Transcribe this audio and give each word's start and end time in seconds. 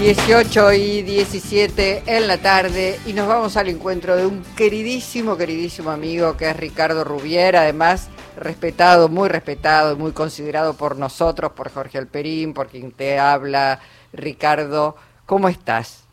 18 0.00 0.72
y 0.72 1.02
17 1.02 2.02
en 2.06 2.26
la 2.26 2.38
tarde 2.38 2.98
y 3.06 3.12
nos 3.12 3.28
vamos 3.28 3.56
al 3.56 3.68
encuentro 3.68 4.16
de 4.16 4.26
un 4.26 4.42
queridísimo, 4.56 5.36
queridísimo 5.36 5.90
amigo 5.90 6.36
que 6.36 6.50
es 6.50 6.56
Ricardo 6.56 7.04
Rubier, 7.04 7.56
además 7.56 8.10
respetado, 8.36 9.08
muy 9.08 9.28
respetado, 9.28 9.96
muy 9.96 10.12
considerado 10.12 10.74
por 10.74 10.98
nosotros, 10.98 11.52
por 11.52 11.70
Jorge 11.70 11.98
Alperín, 11.98 12.52
por 12.52 12.66
quien 12.66 12.90
te 12.90 13.18
habla. 13.18 13.78
Ricardo, 14.12 14.96
¿cómo 15.26 15.48
estás? 15.48 16.06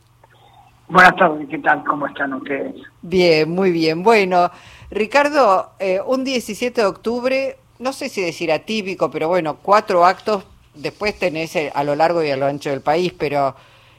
Buenas 0.88 1.16
tardes, 1.16 1.48
¿qué 1.50 1.58
tal? 1.58 1.84
¿Cómo 1.84 2.06
están 2.06 2.34
ustedes? 2.36 2.76
Bien, 3.02 3.50
muy 3.50 3.72
bien. 3.72 4.04
Bueno, 4.04 4.52
Ricardo, 4.92 5.72
eh, 5.80 6.00
un 6.06 6.24
17 6.24 6.82
de 6.82 6.88
octubre, 6.88 7.58
no 7.80 7.94
sé 7.94 8.10
si 8.10 8.22
decir 8.22 8.52
atípico, 8.52 9.10
pero 9.10 9.28
bueno, 9.28 9.58
cuatro 9.62 10.06
actos, 10.06 10.46
después 10.76 11.18
tenés 11.18 11.56
eh, 11.56 11.72
a 11.74 11.84
lo 11.84 11.96
largo 11.96 12.24
y 12.24 12.30
a 12.30 12.38
lo 12.38 12.46
ancho 12.46 12.70
del 12.70 12.82
país, 12.82 13.14
pero 13.18 13.56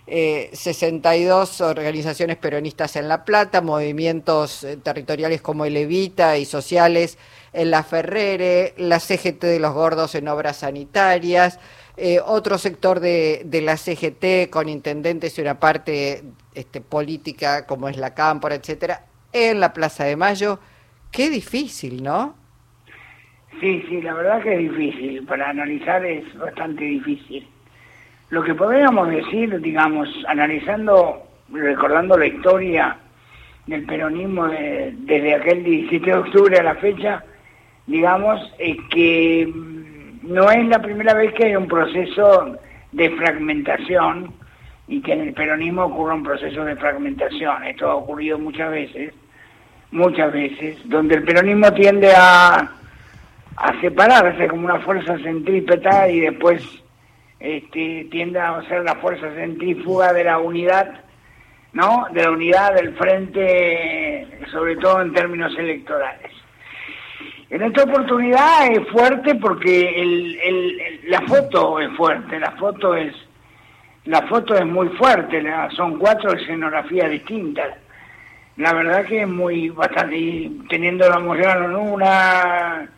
eh, 0.07 0.51
62 0.53 1.61
organizaciones 1.61 2.37
peronistas 2.37 2.97
en 2.97 3.09
La 3.09 3.25
Plata, 3.25 3.61
movimientos 3.61 4.65
eh, 4.65 4.77
territoriales 4.77 5.41
como 5.43 5.65
el 5.65 5.77
Evita 5.77 6.39
y 6.39 6.45
sociales 6.45 7.19
en 7.53 7.71
La 7.71 7.83
Ferrere, 7.85 8.75
la 8.79 8.99
CGT 8.99 9.45
de 9.45 9.61
los 9.61 9.73
gordos 9.73 10.15
en 10.15 10.27
obras 10.27 10.57
sanitarias, 10.59 11.61
eh, 11.97 12.19
otro 12.25 12.59
sector 12.59 13.01
de, 13.01 13.43
de, 13.45 13.61
la 13.61 13.77
CGT 13.77 14.51
con 14.51 14.69
intendentes 14.69 15.39
y 15.39 15.43
una 15.43 15.61
parte 15.61 16.25
este, 16.55 16.81
política 16.81 17.67
como 17.67 17.89
es 17.89 17.97
la 17.97 18.15
Cámpora, 18.15 18.55
etcétera, 18.55 19.05
en 19.33 19.61
la 19.61 19.73
Plaza 19.73 20.05
de 20.05 20.17
Mayo. 20.17 20.59
Qué 21.13 21.31
difícil, 21.31 22.03
¿no? 22.03 22.35
Sí, 23.61 23.85
sí, 23.89 24.01
la 24.01 24.15
verdad 24.15 24.43
que 24.43 24.55
es 24.55 24.59
difícil. 24.59 25.25
Para 25.27 25.51
analizar 25.51 26.05
es 26.05 26.25
bastante 26.37 26.83
difícil. 26.83 27.47
Lo 28.33 28.43
que 28.43 28.55
podríamos 28.55 29.11
decir, 29.11 29.61
digamos, 29.61 30.09
analizando, 30.27 31.23
recordando 31.53 32.17
la 32.17 32.29
historia 32.29 32.97
del 33.67 33.85
peronismo 33.85 34.49
de, 34.49 34.95
desde 35.01 35.35
aquel 35.35 35.63
17 35.63 36.07
de 36.07 36.17
octubre 36.17 36.59
a 36.59 36.63
la 36.63 36.75
fecha, 36.77 37.23
digamos, 37.87 38.41
es 38.59 38.79
que 38.89 39.53
no 40.23 40.51
es 40.51 40.67
la 40.67 40.79
primera 40.79 41.13
vez 41.13 41.35
que 41.35 41.45
hay 41.45 41.57
un 41.57 41.69
proceso 41.69 42.57
de 42.93 43.11
fragmentación 43.11 44.33
y 44.89 45.03
que 45.03 45.13
en 45.13 45.21
el 45.21 45.35
peronismo 45.35 45.85
ocurre 45.85 46.15
un 46.15 46.23
proceso 46.23 46.65
de 46.65 46.77
fragmentación. 46.77 47.65
Esto 47.65 47.91
ha 47.91 47.97
ocurrido 47.97 48.39
muchas 48.39 48.71
veces, 48.71 49.13
muchas 49.91 50.33
veces, 50.33 50.79
donde 50.87 51.17
el 51.17 51.25
peronismo 51.25 51.71
tiende 51.75 52.11
a, 52.17 52.67
a 53.57 53.81
separarse 53.83 54.49
como 54.49 54.65
una 54.65 54.81
fuerza 54.81 55.19
centrípeta 55.19 56.09
y 56.09 56.21
después 56.21 56.82
este, 57.43 58.07
tiende 58.09 58.39
a 58.39 58.63
ser 58.69 58.85
la 58.85 58.95
fuerza 58.97 59.35
centrífuga 59.35 60.13
de 60.13 60.23
la 60.23 60.39
unidad, 60.39 61.01
¿no? 61.73 62.07
De 62.13 62.23
la 62.23 62.31
unidad 62.31 62.75
del 62.75 62.95
frente, 62.97 64.29
sobre 64.53 64.77
todo 64.77 65.03
en 65.03 65.13
términos 65.13 65.53
electorales. 65.59 66.31
En 67.51 67.63
esta 67.63 67.83
oportunidad 67.83 68.71
es 68.71 68.89
fuerte 68.91 69.35
porque 69.35 70.39
la 71.09 71.21
foto 71.23 71.81
es 71.81 71.91
fuerte, 71.97 72.39
la 72.39 72.53
foto 72.53 72.95
es 72.95 73.13
la 74.05 74.23
foto 74.23 74.55
es 74.55 74.67
muy 74.67 74.89
fuerte, 74.91 75.45
son 75.77 75.99
cuatro 75.99 76.33
escenografías 76.33 77.11
distintas. 77.11 77.77
La 78.57 78.73
verdad 78.73 79.05
que 79.05 79.23
es 79.23 79.29
muy 79.29 79.69
bastante, 79.71 80.51
teniendo 80.69 81.09
la 81.09 81.19
Moyano 81.19 81.65
en 81.67 81.77
una, 81.77 82.89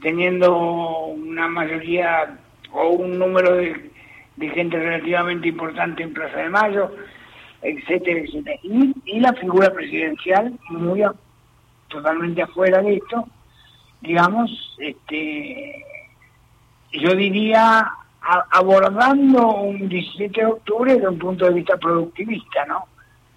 teniendo 0.00 0.56
una 0.56 1.48
mayoría 1.48 2.38
o 2.72 2.90
un 2.90 3.18
número 3.18 3.54
de, 3.54 3.90
de, 4.36 4.48
gente 4.50 4.78
relativamente 4.78 5.48
importante 5.48 6.02
en 6.02 6.12
Plaza 6.12 6.38
de 6.38 6.48
Mayo, 6.48 6.90
etcétera, 7.62 8.20
etcétera. 8.20 8.58
Y, 8.62 8.94
y 9.04 9.20
la 9.20 9.32
figura 9.34 9.72
presidencial 9.72 10.58
muy 10.70 11.02
a, 11.02 11.12
totalmente 11.88 12.42
afuera 12.42 12.82
de 12.82 12.96
esto, 12.96 13.26
digamos, 14.00 14.50
este, 14.78 15.84
yo 16.92 17.14
diría 17.14 17.90
abordando 18.50 19.46
un 19.54 19.88
17 19.88 20.40
de 20.40 20.46
octubre 20.46 20.94
desde 20.94 21.08
un 21.08 21.18
punto 21.18 21.44
de 21.44 21.54
vista 21.54 21.76
productivista, 21.76 22.64
¿no? 22.66 22.86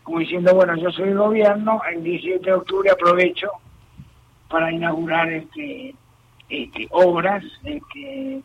Como 0.04 0.20
diciendo, 0.20 0.56
bueno, 0.56 0.76
yo 0.76 0.90
soy 0.92 1.10
el 1.10 1.18
gobierno, 1.18 1.82
el 1.92 2.04
17 2.04 2.44
de 2.44 2.54
octubre 2.54 2.90
aprovecho 2.90 3.52
para 4.50 4.72
inaugurar 4.72 5.32
este, 5.32 5.94
este 6.50 6.88
obras, 6.90 7.44
este, 7.64 8.42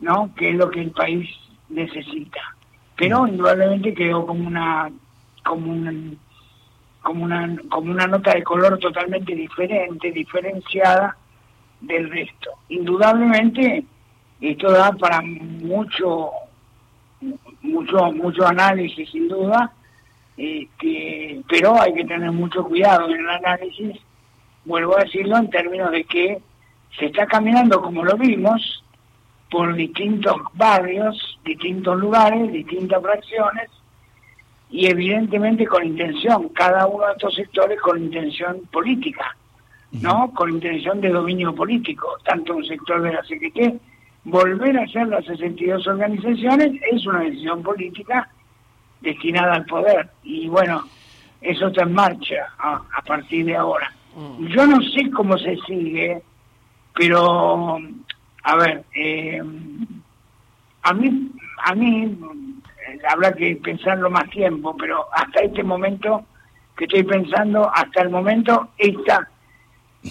¿no? 0.00 0.34
Que 0.34 0.50
es 0.50 0.56
lo 0.56 0.70
que 0.70 0.82
el 0.82 0.90
país 0.90 1.28
necesita. 1.68 2.40
Pero 2.96 3.26
indudablemente 3.26 3.94
quedó 3.94 4.26
como 4.26 4.46
una 4.46 4.90
como 5.44 5.72
una 5.72 5.92
como 7.02 7.24
una 7.24 7.56
como 7.68 7.90
una 7.90 8.06
nota 8.06 8.34
de 8.34 8.42
color 8.42 8.78
totalmente 8.78 9.34
diferente, 9.34 10.10
diferenciada 10.10 11.16
del 11.80 12.10
resto. 12.10 12.50
Indudablemente 12.68 13.84
esto 14.40 14.70
da 14.70 14.92
para 14.92 15.20
mucho 15.22 16.30
mucho 17.62 18.12
mucho 18.12 18.46
análisis 18.46 19.10
sin 19.10 19.28
duda, 19.28 19.72
este, 20.36 21.40
pero 21.48 21.80
hay 21.80 21.94
que 21.94 22.04
tener 22.04 22.30
mucho 22.32 22.64
cuidado 22.64 23.08
en 23.08 23.20
el 23.20 23.28
análisis, 23.28 23.96
vuelvo 24.64 24.96
a 24.96 25.04
decirlo 25.04 25.38
en 25.38 25.50
términos 25.50 25.90
de 25.90 26.04
que 26.04 26.38
se 26.98 27.06
está 27.06 27.26
caminando 27.26 27.80
como 27.80 28.04
lo 28.04 28.16
vimos 28.16 28.84
por 29.50 29.74
distintos 29.74 30.36
barrios, 30.54 31.38
distintos 31.44 31.98
lugares, 31.98 32.52
distintas 32.52 33.02
fracciones 33.02 33.70
y 34.70 34.86
evidentemente 34.86 35.66
con 35.66 35.84
intención, 35.84 36.48
cada 36.50 36.86
uno 36.86 37.06
de 37.06 37.12
estos 37.12 37.34
sectores 37.34 37.80
con 37.80 38.02
intención 38.02 38.62
política, 38.72 39.36
¿no? 39.92 40.32
Con 40.34 40.50
intención 40.50 41.00
de 41.00 41.10
dominio 41.10 41.54
político, 41.54 42.18
tanto 42.24 42.56
un 42.56 42.64
sector 42.64 43.00
de 43.02 43.12
la 43.12 43.22
CGT, 43.22 43.80
volver 44.24 44.78
a 44.78 44.82
hacer 44.82 45.06
las 45.06 45.24
62 45.24 45.86
organizaciones 45.86 46.72
es 46.90 47.06
una 47.06 47.20
decisión 47.20 47.62
política 47.62 48.28
destinada 49.00 49.54
al 49.54 49.66
poder 49.66 50.10
y 50.24 50.48
bueno, 50.48 50.82
eso 51.40 51.68
está 51.68 51.82
en 51.82 51.92
marcha 51.92 52.52
a, 52.58 52.82
a 52.96 53.02
partir 53.02 53.46
de 53.46 53.56
ahora. 53.56 53.92
Mm. 54.16 54.46
Yo 54.48 54.66
no 54.66 54.82
sé 54.82 55.10
cómo 55.10 55.38
se 55.38 55.56
sigue, 55.66 56.20
pero 56.92 57.78
a 58.46 58.54
ver, 58.54 58.84
eh, 58.94 59.42
a 60.82 60.94
mí, 60.94 61.32
a 61.64 61.74
mí 61.74 62.16
habrá 63.08 63.32
que 63.32 63.56
pensarlo 63.56 64.08
más 64.08 64.30
tiempo, 64.30 64.76
pero 64.76 65.04
hasta 65.12 65.40
este 65.40 65.64
momento 65.64 66.24
que 66.76 66.84
estoy 66.84 67.02
pensando, 67.02 67.68
hasta 67.74 68.02
el 68.02 68.10
momento, 68.10 68.68
esta, 68.78 69.28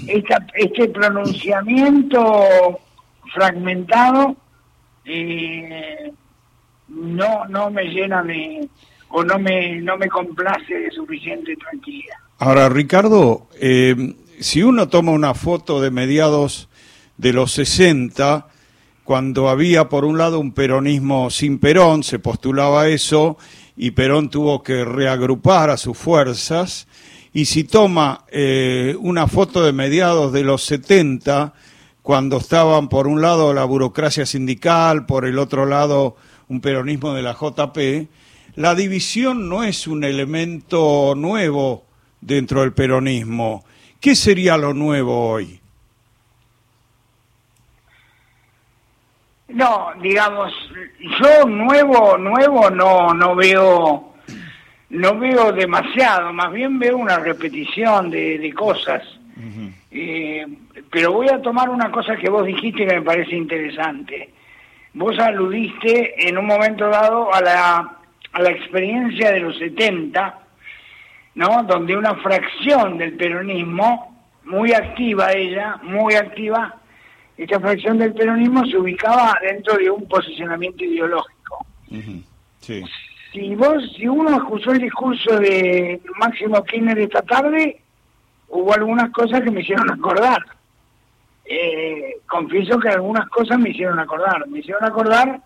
esta 0.07 0.45
este 0.55 0.89
pronunciamiento 0.89 2.79
fragmentado 3.33 4.35
eh, 5.05 6.11
no 6.89 7.45
no 7.45 7.69
me 7.69 7.85
llena 7.85 8.21
de 8.21 8.67
o 9.09 9.23
no 9.23 9.39
me 9.39 9.77
no 9.77 9.97
me 9.97 10.09
complace 10.09 10.73
de 10.73 10.91
suficiente 10.91 11.55
tranquilidad. 11.55 12.17
Ahora, 12.39 12.67
Ricardo, 12.67 13.47
eh, 13.61 13.95
si 14.41 14.61
uno 14.61 14.89
toma 14.89 15.13
una 15.13 15.33
foto 15.33 15.79
de 15.79 15.89
mediados 15.89 16.67
de 17.17 17.33
los 17.33 17.51
60, 17.53 18.47
cuando 19.03 19.49
había 19.49 19.89
por 19.89 20.05
un 20.05 20.17
lado 20.17 20.39
un 20.39 20.51
peronismo 20.51 21.29
sin 21.29 21.59
Perón, 21.59 22.03
se 22.03 22.19
postulaba 22.19 22.87
eso, 22.87 23.37
y 23.77 23.91
Perón 23.91 24.29
tuvo 24.29 24.63
que 24.63 24.83
reagrupar 24.83 25.69
a 25.69 25.77
sus 25.77 25.97
fuerzas, 25.97 26.87
y 27.33 27.45
si 27.45 27.65
toma 27.65 28.25
eh, 28.31 28.95
una 28.99 29.27
foto 29.27 29.63
de 29.63 29.73
mediados 29.73 30.31
de 30.31 30.43
los 30.43 30.63
70, 30.63 31.53
cuando 32.01 32.37
estaban 32.37 32.87
por 32.87 33.07
un 33.07 33.21
lado 33.21 33.53
la 33.53 33.65
burocracia 33.65 34.25
sindical, 34.25 35.05
por 35.05 35.25
el 35.25 35.39
otro 35.39 35.65
lado 35.65 36.15
un 36.47 36.61
peronismo 36.61 37.13
de 37.13 37.23
la 37.23 37.33
JP, 37.33 38.09
la 38.55 38.73
división 38.75 39.49
no 39.49 39.63
es 39.63 39.87
un 39.87 40.03
elemento 40.03 41.13
nuevo 41.15 41.85
dentro 42.21 42.61
del 42.61 42.73
peronismo. 42.73 43.65
¿Qué 43.99 44.15
sería 44.15 44.55
lo 44.57 44.73
nuevo 44.73 45.29
hoy? 45.29 45.59
No, 49.55 49.93
digamos, 50.01 50.51
yo 50.99 51.45
nuevo, 51.47 52.17
nuevo 52.17 52.69
no, 52.69 53.13
no 53.13 53.35
veo, 53.37 54.13
no 54.89 55.17
veo 55.17 55.53
demasiado, 55.53 56.33
más 56.33 56.51
bien 56.51 56.77
veo 56.77 56.97
una 56.97 57.19
repetición 57.19 58.09
de, 58.09 58.37
de 58.37 58.51
cosas. 58.53 59.01
Uh 59.37 59.39
-huh. 59.39 59.73
eh, 59.91 60.45
pero 60.91 61.13
voy 61.13 61.29
a 61.29 61.41
tomar 61.41 61.69
una 61.69 61.89
cosa 61.89 62.17
que 62.17 62.29
vos 62.29 62.45
dijiste 62.45 62.85
que 62.85 62.95
me 62.95 63.01
parece 63.01 63.33
interesante. 63.37 64.29
Vos 64.93 65.17
aludiste 65.19 66.27
en 66.27 66.37
un 66.37 66.47
momento 66.47 66.89
dado 66.89 67.33
a 67.33 67.39
la, 67.39 67.97
a 68.33 68.41
la 68.41 68.49
experiencia 68.49 69.31
de 69.31 69.39
los 69.39 69.57
70, 69.57 70.37
¿no? 71.35 71.63
Donde 71.63 71.95
una 71.95 72.15
fracción 72.15 72.97
del 72.97 73.13
peronismo, 73.13 74.21
muy 74.43 74.73
activa 74.73 75.31
ella, 75.31 75.79
muy 75.81 76.15
activa, 76.15 76.75
esta 77.37 77.59
fracción 77.59 77.97
del 77.97 78.13
peronismo 78.13 78.65
se 78.65 78.77
ubicaba 78.77 79.37
dentro 79.41 79.77
de 79.77 79.89
un 79.89 80.07
posicionamiento 80.07 80.83
ideológico. 80.83 81.65
Uh 81.91 81.95
-huh. 81.95 82.23
sí. 82.61 82.83
si 83.31 83.55
vos, 83.55 83.83
si 83.95 84.07
uno 84.07 84.37
escuchó 84.37 84.71
el 84.71 84.79
discurso 84.79 85.37
de 85.39 86.01
Máximo 86.19 86.63
Kirchner 86.63 86.97
esta 86.99 87.21
tarde, 87.21 87.81
hubo 88.47 88.73
algunas 88.73 89.11
cosas 89.11 89.41
que 89.41 89.51
me 89.51 89.61
hicieron 89.61 89.91
acordar. 89.91 90.41
Eh, 91.45 92.17
confieso 92.27 92.79
que 92.79 92.89
algunas 92.89 93.27
cosas 93.29 93.59
me 93.59 93.69
hicieron 93.69 93.99
acordar. 93.99 94.47
Me 94.47 94.59
hicieron 94.59 94.83
acordar 94.83 95.41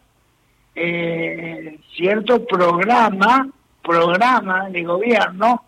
eh, 0.76 1.80
cierto 1.96 2.46
programa, 2.46 3.50
programa 3.84 4.70
de 4.70 4.84
gobierno 4.84 5.64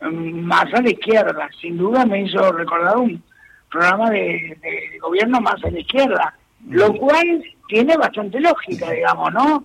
mm, 0.00 0.40
más 0.40 0.72
a 0.72 0.80
la 0.80 0.90
izquierda. 0.90 1.48
Sin 1.60 1.76
duda 1.76 2.06
me 2.06 2.22
hizo 2.22 2.52
recordar 2.52 2.96
un 2.96 3.22
programa 3.70 4.10
de, 4.10 4.56
gobierno 5.00 5.40
más 5.40 5.62
a 5.64 5.70
la 5.70 5.80
izquierda, 5.80 6.34
lo 6.68 6.94
cual 6.94 7.42
tiene 7.68 7.96
bastante 7.96 8.40
lógica, 8.40 8.90
digamos, 8.90 9.32
¿no? 9.32 9.64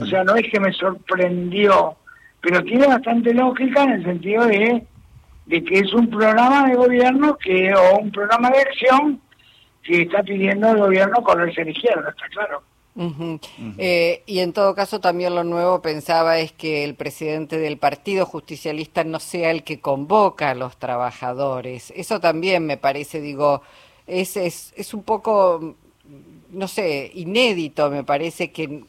O 0.00 0.06
sea, 0.06 0.22
no 0.24 0.36
es 0.36 0.48
que 0.50 0.60
me 0.60 0.72
sorprendió, 0.72 1.96
pero 2.40 2.62
tiene 2.62 2.86
bastante 2.86 3.34
lógica 3.34 3.82
en 3.82 3.90
el 3.90 4.04
sentido 4.04 4.46
de, 4.46 4.86
de 5.46 5.64
que 5.64 5.78
es 5.80 5.92
un 5.92 6.08
programa 6.08 6.68
de 6.68 6.76
gobierno 6.76 7.36
que 7.36 7.74
o 7.74 7.98
un 7.98 8.12
programa 8.12 8.50
de 8.50 8.60
acción 8.60 9.20
que 9.82 10.02
está 10.02 10.22
pidiendo 10.22 10.70
el 10.70 10.78
gobierno 10.78 11.22
correrse 11.22 11.62
a 11.62 11.64
la 11.64 11.70
izquierda, 11.70 12.10
está 12.10 12.28
claro. 12.28 12.62
Eh, 13.78 14.22
y 14.26 14.40
en 14.40 14.52
todo 14.52 14.74
caso 14.74 15.00
también 15.00 15.34
lo 15.34 15.44
nuevo 15.44 15.80
pensaba 15.80 16.38
es 16.38 16.52
que 16.52 16.84
el 16.84 16.94
presidente 16.94 17.58
del 17.58 17.78
Partido 17.78 18.26
Justicialista 18.26 19.02
no 19.04 19.18
sea 19.18 19.50
el 19.50 19.64
que 19.64 19.80
convoca 19.80 20.50
a 20.50 20.54
los 20.54 20.76
trabajadores. 20.76 21.92
Eso 21.96 22.20
también 22.20 22.66
me 22.66 22.76
parece, 22.76 23.20
digo, 23.20 23.62
es, 24.06 24.36
es, 24.36 24.74
es 24.76 24.92
un 24.92 25.04
poco, 25.04 25.74
no 26.50 26.68
sé, 26.68 27.10
inédito, 27.14 27.90
me 27.90 28.04
parece 28.04 28.52
que 28.52 28.84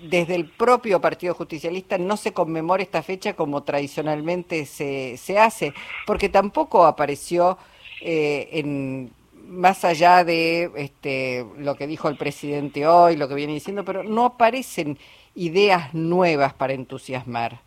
desde 0.00 0.36
el 0.36 0.48
propio 0.48 1.00
Partido 1.00 1.34
Justicialista 1.34 1.98
no 1.98 2.16
se 2.16 2.32
conmemora 2.32 2.82
esta 2.82 3.02
fecha 3.02 3.34
como 3.34 3.64
tradicionalmente 3.64 4.64
se, 4.64 5.16
se 5.16 5.38
hace, 5.38 5.74
porque 6.06 6.28
tampoco 6.28 6.84
apareció 6.84 7.58
eh, 8.00 8.48
en 8.52 9.12
más 9.50 9.84
allá 9.84 10.24
de 10.24 10.70
este, 10.76 11.44
lo 11.58 11.74
que 11.74 11.86
dijo 11.86 12.08
el 12.08 12.16
presidente 12.16 12.86
hoy, 12.86 13.16
lo 13.16 13.28
que 13.28 13.34
viene 13.34 13.52
diciendo, 13.52 13.84
pero 13.84 14.04
no 14.04 14.24
aparecen 14.24 14.96
ideas 15.34 15.92
nuevas 15.92 16.54
para 16.54 16.72
entusiasmar. 16.72 17.58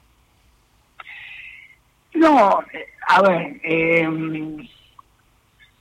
No, 2.14 2.64
a 3.08 3.22
ver, 3.22 3.60
em, 3.64 4.68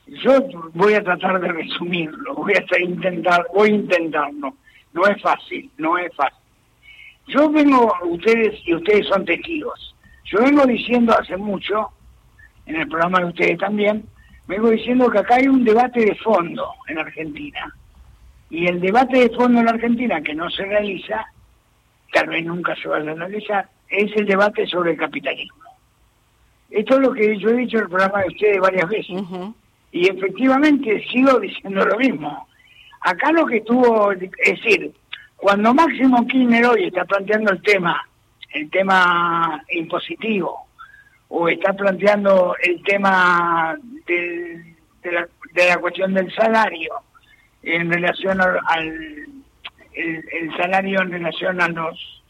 yo 0.07 0.41
voy 0.75 0.95
a 0.95 1.05
tratar 1.05 1.41
de 1.41 1.49
resumirlo, 1.53 2.35
voy 2.35 2.55
a 2.55 2.81
intentar, 2.81 3.47
voy 3.55 3.71
a 3.71 3.75
intentarlo. 3.75 4.55
No 4.93 5.07
es 5.07 5.23
fácil, 5.23 5.71
no 5.79 5.99
es 5.99 6.15
fácil. 6.17 6.39
Yo 7.29 7.49
vengo, 7.51 7.95
ustedes 8.03 8.61
y 8.67 8.75
ustedes 8.75 9.07
son 9.07 9.25
testigos. 9.25 9.95
Yo 10.25 10.41
vengo 10.41 10.67
diciendo 10.67 11.17
hace 11.17 11.37
mucho, 11.37 11.91
en 12.67 12.77
el 12.77 12.89
programa 12.89 13.21
de 13.21 13.27
ustedes 13.27 13.59
también, 13.59 14.05
vengo 14.47 14.71
diciendo 14.71 15.11
que 15.11 15.19
acá 15.19 15.37
hay 15.37 15.49
un 15.49 15.65
debate 15.65 16.05
de 16.05 16.15
fondo 16.17 16.73
en 16.89 16.99
Argentina. 16.99 17.75
Y 18.51 18.67
el 18.67 18.81
debate 18.81 19.19
de 19.19 19.31
fondo 19.31 19.61
en 19.61 19.69
Argentina 19.69 20.21
que 20.21 20.35
no 20.35 20.51
se 20.51 20.65
realiza, 20.65 21.25
tal 22.13 22.29
vez 22.29 22.45
nunca 22.45 22.77
se 22.77 22.89
va 22.89 22.99
a 22.99 23.01
realizar, 23.01 23.69
es 23.89 24.11
el 24.17 24.27
debate 24.27 24.67
sobre 24.67 24.93
el 24.93 24.99
capitalismo. 24.99 25.63
Esto 26.71 26.95
es 26.95 27.01
lo 27.01 27.13
que 27.13 27.39
yo 27.39 27.51
he 27.51 27.55
dicho 27.55 27.77
en 27.77 27.85
el 27.85 27.89
programa 27.91 28.21
de 28.21 28.29
ustedes 28.29 28.61
varias 28.61 28.89
veces. 28.89 29.23
Y 29.93 30.09
efectivamente 30.09 31.05
sigo 31.11 31.39
diciendo 31.41 31.85
lo 31.85 31.99
mismo. 31.99 32.49
Acá 33.03 33.33
lo 33.33 33.47
que 33.47 33.61
tuvo, 33.61 34.13
es 34.13 34.21
decir, 34.21 34.93
cuando 35.37 35.75
Máximo 35.75 36.27
Kirchner 36.27 36.67
hoy 36.67 36.85
está 36.85 37.05
planteando 37.05 37.53
el 37.53 37.61
tema, 37.63 38.01
el 38.53 38.71
tema 38.71 39.63
impositivo, 39.71 40.67
o 41.35 41.49
está 41.49 41.73
planteando 41.73 42.55
el 42.63 42.83
tema 42.83 43.75
de, 44.07 44.77
la, 45.05 45.79
cuestión 45.79 46.13
del 46.13 46.31
salario 46.35 46.93
en 47.63 47.91
relación 47.91 48.39
al, 48.39 48.61
el, 49.95 50.57
salario 50.59 51.01
en 51.01 51.11
relación 51.11 51.59
a 51.63 51.69
los 51.69 52.23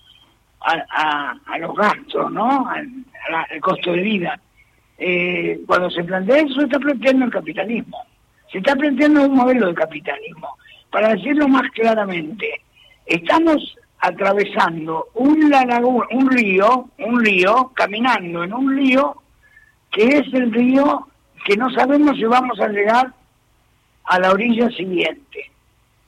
a, 0.61 1.59
los 1.59 1.75
gastos, 1.75 2.31
¿no? 2.31 2.69
Al, 2.69 3.61
costo 3.61 3.91
de 3.91 4.03
vida. 4.03 4.41
Eh, 4.99 5.61
cuando 5.67 5.91
se 5.91 6.05
plantea 6.05 6.37
eso, 6.37 6.61
está 6.61 6.79
planteando 6.79 7.25
el 7.25 7.33
capitalismo. 7.33 8.07
Se 8.53 8.59
está 8.59 8.77
planteando 8.77 9.25
un 9.25 9.35
modelo 9.35 9.67
de 9.67 9.75
capitalismo. 9.75 10.57
Para 10.93 11.15
decirlo 11.15 11.49
más 11.49 11.69
claramente, 11.73 12.61
estamos 13.07 13.77
atravesando 14.03 15.11
un, 15.15 15.49
laguna, 15.49 16.07
un 16.11 16.29
río, 16.29 16.89
un 16.99 17.25
río, 17.25 17.71
caminando 17.73 18.43
en 18.43 18.53
un 18.53 18.77
río, 18.77 19.23
que 19.93 20.19
es 20.19 20.35
el 20.35 20.53
río 20.53 21.07
que 21.45 21.57
no 21.57 21.71
sabemos 21.71 22.17
si 22.17 22.25
vamos 22.25 22.59
a 22.61 22.67
llegar 22.67 23.13
a 24.05 24.19
la 24.19 24.33
orilla 24.33 24.69
siguiente. 24.71 25.51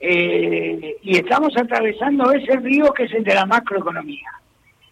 Eh, 0.00 0.96
y 1.02 1.16
estamos 1.16 1.56
atravesando 1.56 2.32
ese 2.32 2.56
río 2.56 2.92
que 2.92 3.04
es 3.04 3.14
el 3.14 3.22
de 3.22 3.34
la 3.34 3.46
macroeconomía. 3.46 4.30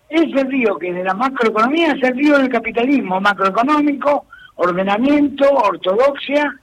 Ese 0.08 0.44
río 0.44 0.78
que 0.78 0.90
es 0.90 0.94
de 0.94 1.04
la 1.04 1.14
macroeconomía 1.14 1.94
es 1.94 2.02
el 2.04 2.16
río 2.16 2.38
del 2.38 2.50
capitalismo 2.50 3.20
macroeconómico, 3.20 4.26
ordenamiento, 4.54 5.50
ortodoxia 5.50 6.54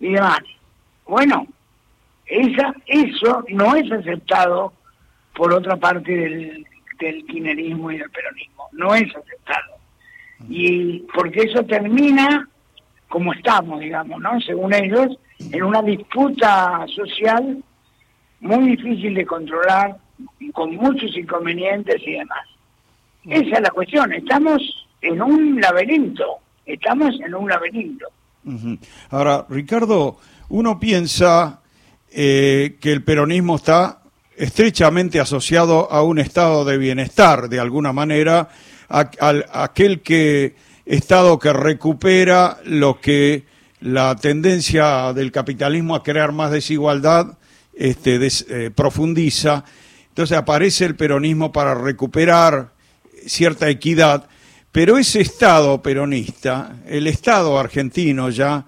y 0.00 0.14
demás. 0.14 0.40
Bueno, 1.06 1.46
esa, 2.26 2.74
eso 2.86 3.44
no 3.50 3.76
es 3.76 3.90
aceptado 3.92 4.72
por 5.36 5.52
otra 5.52 5.76
parte 5.76 6.12
del, 6.12 6.66
del 6.98 7.24
y 7.28 7.40
del 7.40 8.10
peronismo. 8.10 8.68
No 8.72 8.94
es 8.94 9.04
aceptado. 9.14 9.76
Y 10.48 11.00
porque 11.14 11.40
eso 11.40 11.64
termina 11.64 12.48
como 13.08 13.32
estamos, 13.32 13.80
digamos, 13.80 14.20
¿no? 14.20 14.40
Según 14.40 14.74
ellos, 14.74 15.16
en 15.38 15.62
una 15.62 15.82
disputa 15.82 16.84
social 16.94 17.62
muy 18.40 18.76
difícil 18.76 19.14
de 19.14 19.24
controlar, 19.24 19.96
con 20.52 20.74
muchos 20.76 21.16
inconvenientes 21.16 21.96
y 22.06 22.12
demás. 22.12 22.46
Esa 23.24 23.56
es 23.56 23.60
la 23.60 23.70
cuestión, 23.70 24.12
estamos 24.12 24.62
en 25.00 25.20
un 25.20 25.60
laberinto, 25.60 26.38
estamos 26.64 27.14
en 27.24 27.34
un 27.34 27.48
laberinto. 27.48 28.06
Ahora, 29.10 29.44
Ricardo, 29.48 30.18
uno 30.48 30.78
piensa 30.78 31.60
eh, 32.10 32.76
que 32.80 32.92
el 32.92 33.02
peronismo 33.02 33.56
está 33.56 34.02
estrechamente 34.36 35.18
asociado 35.18 35.90
a 35.90 36.02
un 36.02 36.18
estado 36.18 36.64
de 36.64 36.78
bienestar, 36.78 37.48
de 37.48 37.58
alguna 37.58 37.92
manera, 37.92 38.48
a, 38.88 39.10
aquel 39.52 40.02
que 40.02 40.54
estado 40.84 41.38
que 41.38 41.52
recupera 41.52 42.58
lo 42.64 43.00
que 43.00 43.44
la 43.80 44.14
tendencia 44.16 45.12
del 45.12 45.32
capitalismo 45.32 45.94
a 45.94 46.02
crear 46.02 46.32
más 46.32 46.50
desigualdad 46.50 47.38
este, 47.74 48.18
eh, 48.48 48.70
profundiza. 48.74 49.64
Entonces 50.08 50.36
aparece 50.36 50.84
el 50.84 50.96
peronismo 50.96 51.52
para 51.52 51.74
recuperar 51.74 52.72
cierta 53.26 53.68
equidad, 53.68 54.28
pero 54.72 54.98
ese 54.98 55.20
Estado 55.20 55.82
peronista, 55.82 56.76
el 56.86 57.06
Estado 57.06 57.58
argentino 57.58 58.30
ya, 58.30 58.66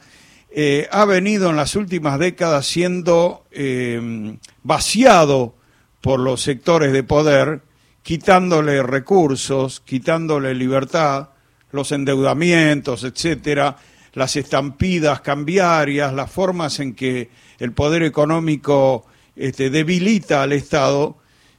eh, 0.51 0.89
ha 0.91 1.05
venido 1.05 1.51
en 1.51 1.57
las 1.57 1.77
últimas 1.77 2.19
décadas 2.19 2.67
siendo 2.67 3.47
eh, 3.51 4.37
vaciado 4.63 5.58
por 6.01 6.21
los 6.21 6.41
sectores 6.41 6.93
de 6.93 7.03
poder, 7.03 7.63
quitándole 8.03 8.83
recursos, 8.83 9.81
quitándole 9.81 10.55
libertad, 10.55 11.31
los 11.73 11.93
endeudamientos, 11.93 13.05
etcétera, 13.05 13.77
las 14.15 14.37
estampidas 14.37 15.21
cambiarias, 15.21 16.13
las 16.13 16.31
formas 16.31 16.81
en 16.81 16.95
que 16.95 17.31
el 17.59 17.73
poder 17.73 18.03
económico 18.03 19.07
este, 19.37 19.71
debilita 19.71 20.43
al 20.43 20.53
Estado, 20.53 21.19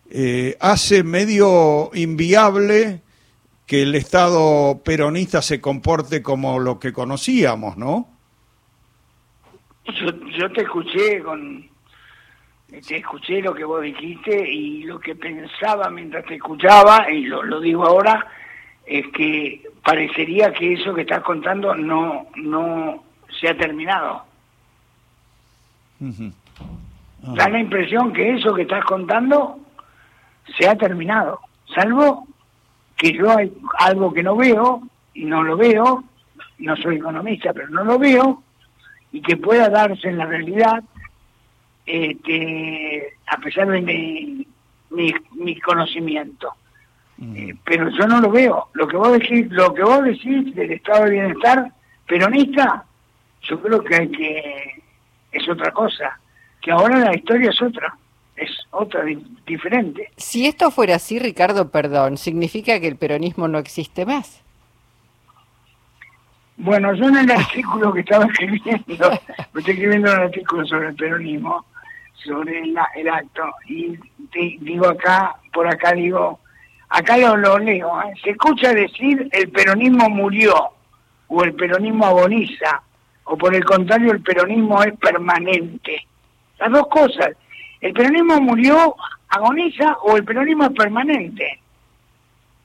eh, 0.09 0.57
hace 0.59 1.03
medio 1.03 1.91
inviable 1.93 3.01
que 3.67 3.83
el 3.83 3.93
Estado 3.93 4.81
peronista 4.83 5.43
se 5.43 5.61
comporte 5.61 6.23
como 6.23 6.57
lo 6.57 6.79
que 6.79 6.91
conocíamos, 6.91 7.77
¿no? 7.77 8.09
Yo, 9.85 10.07
yo 10.37 10.51
te 10.51 10.61
escuché 10.63 11.21
con, 11.21 11.68
te 12.69 12.97
escuché 12.97 13.41
lo 13.41 13.53
que 13.53 13.63
vos 13.63 13.81
dijiste 13.81 14.47
y 14.49 14.83
lo 14.83 14.99
que 14.99 15.15
pensaba 15.15 15.89
mientras 15.89 16.25
te 16.25 16.35
escuchaba, 16.35 17.09
y 17.11 17.23
lo, 17.23 17.59
digo 17.59 17.85
ahora, 17.85 18.27
es 18.85 19.07
que 19.07 19.63
parecería 19.83 20.53
que 20.53 20.73
eso 20.73 20.93
que 20.93 21.01
estás 21.01 21.23
contando 21.23 21.73
no, 21.75 22.27
no 22.35 23.03
se 23.39 23.49
ha 23.49 23.57
terminado. 23.57 24.23
Da 25.99 27.49
la 27.49 27.59
impresión 27.59 28.13
que 28.13 28.35
eso 28.35 28.53
que 28.53 28.61
estás 28.61 28.85
contando 28.85 29.59
se 30.57 30.67
ha 30.67 30.75
terminado, 30.75 31.39
salvo 31.75 32.27
que 32.95 33.11
yo 33.13 33.35
hay 33.35 33.51
algo 33.79 34.13
que 34.13 34.23
no 34.23 34.35
veo, 34.35 34.81
y 35.13 35.25
no 35.25 35.43
lo 35.43 35.57
veo, 35.57 36.03
no 36.59 36.75
soy 36.77 36.97
economista, 36.97 37.53
pero 37.53 37.69
no 37.69 37.83
lo 37.83 37.99
veo, 37.99 38.43
y 39.11 39.21
que 39.21 39.37
pueda 39.37 39.69
darse 39.69 40.07
en 40.07 40.17
la 40.17 40.25
realidad 40.25 40.83
este, 41.89 43.17
a 43.25 43.37
pesar 43.37 43.67
de 43.67 43.81
mi, 43.81 44.45
mi, 44.91 45.59
conocimiento. 45.59 46.53
Eh, 47.21 47.55
pero 47.65 47.89
yo 47.89 48.07
no 48.07 48.21
lo 48.21 48.31
veo. 48.31 48.69
Lo 48.73 48.87
que 48.87 48.95
vos 48.95 49.11
decís, 49.11 49.47
lo 49.49 49.73
que 49.73 49.83
vos 49.83 50.03
decís 50.03 50.53
del 50.55 50.71
estado 50.71 51.05
de 51.05 51.11
bienestar 51.11 51.71
peronista, 52.07 52.85
yo 53.41 53.59
creo 53.59 53.83
que 53.83 53.95
hay 53.95 54.09
que 54.09 54.83
es 55.31 55.49
otra 55.49 55.71
cosa. 55.71 56.19
Que 56.61 56.71
ahora 56.71 56.99
la 56.99 57.15
historia 57.15 57.49
es 57.49 57.61
otra, 57.61 57.97
es 58.35 58.51
otra 58.69 59.03
diferente. 59.47 60.11
Si 60.17 60.45
esto 60.45 60.69
fuera 60.69 60.95
así, 60.95 61.17
Ricardo, 61.17 61.71
perdón, 61.71 62.17
significa 62.17 62.79
que 62.79 62.87
el 62.87 62.97
peronismo 62.97 63.47
no 63.47 63.57
existe 63.57 64.05
más. 64.05 64.43
Bueno, 66.57 66.93
yo 66.93 67.05
en 67.05 67.17
el 67.17 67.31
artículo 67.31 67.93
que 67.93 68.01
estaba 68.01 68.25
escribiendo, 68.25 69.11
estoy 69.55 69.73
escribiendo 69.73 70.11
un 70.11 70.19
artículo 70.19 70.65
sobre 70.65 70.89
el 70.89 70.95
peronismo, 70.95 71.65
sobre 72.23 72.61
el, 72.61 72.77
acto, 73.09 73.43
y 73.67 73.97
digo 74.59 74.87
acá, 74.87 75.35
por 75.53 75.67
acá 75.67 75.93
digo, 75.93 76.39
acá 76.89 77.17
lo, 77.17 77.37
lo 77.37 77.59
leo, 77.59 78.01
¿eh? 78.01 78.13
se 78.23 78.31
escucha 78.31 78.73
decir 78.73 79.29
el 79.31 79.49
peronismo 79.49 80.09
murió, 80.09 80.71
o 81.27 81.43
el 81.43 81.53
peronismo 81.53 82.05
agoniza, 82.05 82.81
o 83.25 83.37
por 83.37 83.53
el 83.53 83.63
contrario 83.63 84.11
el 84.11 84.21
peronismo 84.21 84.83
es 84.83 84.97
permanente. 84.97 86.05
Las 86.59 86.71
dos 86.71 86.87
cosas, 86.87 87.29
el 87.79 87.93
peronismo 87.93 88.41
murió, 88.41 88.95
agoniza, 89.29 89.97
o 90.01 90.17
el 90.17 90.25
peronismo 90.25 90.65
es 90.65 90.71
permanente. 90.71 91.59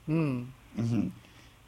Mm. 0.06 0.42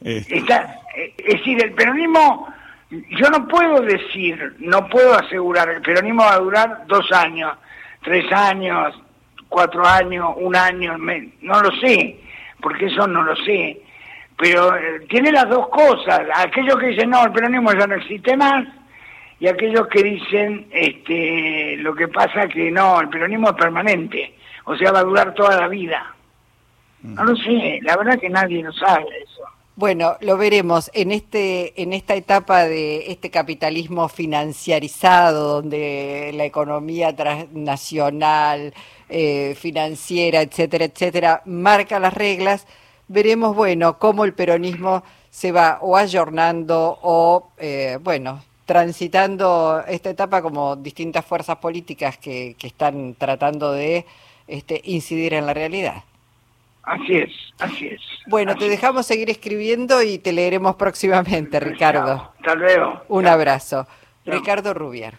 Este. 0.01 0.39
es 0.39 1.39
decir, 1.39 1.63
el 1.63 1.73
peronismo, 1.73 2.49
yo 2.91 3.31
no 3.31 3.47
puedo 3.49 3.81
decir, 3.83 4.57
no 4.59 4.89
puedo 4.89 5.15
asegurar, 5.15 5.69
el 5.69 5.83
peronismo 5.83 6.23
va 6.23 6.35
a 6.35 6.39
durar 6.39 6.87
dos 6.87 7.11
años, 7.13 7.53
tres 8.07 8.33
años, 8.33 8.95
cuatro 9.49 9.85
años, 9.85 10.29
un 10.37 10.55
año, 10.55 10.97
no 10.97 11.61
lo 11.61 11.71
sé, 11.81 12.17
porque 12.63 12.87
eso 12.87 13.07
no 13.09 13.23
lo 13.23 13.35
sé. 13.37 13.83
Pero 14.39 14.77
eh, 14.77 15.01
tiene 15.09 15.33
las 15.33 15.49
dos 15.49 15.69
cosas, 15.69 16.21
aquellos 16.37 16.77
que 16.77 16.89
dicen, 16.89 17.11
no, 17.11 17.25
el 17.25 17.33
peronismo 17.33 17.73
ya 17.73 17.87
no 17.89 17.97
existe 17.97 18.37
más, 18.37 18.65
y 19.41 19.49
aquellos 19.49 19.89
que 19.89 20.05
dicen, 20.05 20.69
este, 20.71 21.79
lo 21.79 21.97
que 21.97 22.07
pasa 22.07 22.47
que 22.47 22.71
no, 22.71 23.01
el 23.01 23.09
peronismo 23.09 23.49
es 23.49 23.57
permanente, 23.57 24.37
o 24.65 24.77
sea, 24.77 24.93
va 24.93 25.01
a 25.01 25.05
durar 25.05 25.35
toda 25.35 25.61
la 25.61 25.69
vida. 25.69 26.15
No 27.03 27.25
lo 27.25 27.37
sé, 27.37 27.81
la 27.83 27.97
verdad 27.97 28.21
que 28.21 28.31
nadie 28.31 28.63
lo 28.63 28.73
sabe 28.73 29.07
eso. 29.23 29.43
Bueno, 29.77 30.17
lo 30.21 30.39
veremos 30.39 30.91
en 30.95 31.13
este 31.13 31.83
en 31.83 31.93
esta 31.93 32.15
etapa 32.15 32.65
de 32.65 33.13
este 33.13 33.31
capitalismo 33.31 34.09
financiarizado 34.09 35.57
donde 35.61 36.31
la 36.35 36.47
economía 36.47 37.15
transnacional, 37.15 38.73
eh, 39.11 39.55
financiera, 39.59 40.41
etcétera, 40.41 40.87
etcétera, 40.87 41.43
marca 41.45 41.99
las 42.01 42.15
reglas. 42.15 42.67
Veremos, 43.09 43.55
bueno, 43.55 43.99
cómo 43.99 44.25
el 44.25 44.33
peronismo 44.33 45.03
se 45.31 45.53
va 45.53 45.79
o 45.83 45.97
ayornando 45.97 46.99
o, 47.03 47.51
eh, 47.59 47.99
bueno, 48.03 48.43
transitando 48.65 49.83
esta 49.87 50.09
etapa 50.11 50.41
como 50.41 50.77
distintas 50.77 51.25
fuerzas 51.27 51.59
políticas 51.59 52.17
que, 52.17 52.57
que 52.59 52.67
están 52.69 53.15
tratando 53.15 53.73
de 53.73 54.07
este, 54.49 54.81
incidir 54.85 55.35
en 55.35 55.45
la 55.47 55.53
realidad. 55.55 56.05
Así 56.87 57.17
es, 57.17 57.33
así 57.59 57.89
es. 57.89 58.01
Bueno, 58.29 58.55
te 58.55 58.69
dejamos 58.69 59.07
seguir 59.07 59.29
escribiendo 59.29 60.03
y 60.03 60.19
te 60.19 60.33
leeremos 60.33 60.77
próximamente, 60.77 61.59
Ricardo. 61.59 62.33
Hasta 62.39 62.55
luego. 62.55 63.03
Un 63.09 63.27
abrazo. 63.27 63.87
Ricardo 64.25 64.73
Rubier. 64.73 65.19